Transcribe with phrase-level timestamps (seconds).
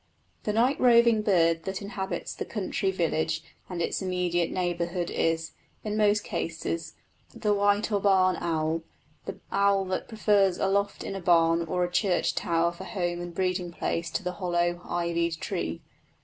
[0.45, 5.51] The night roving bird that inhabits the country village and its immediate neighbourhood is,
[5.83, 6.95] in most cases,
[7.35, 8.81] the white or barn owl,
[9.25, 13.21] the owl that prefers a loft in a barn or a church tower for home
[13.21, 15.81] and breeding place to the hollow, ivied tree.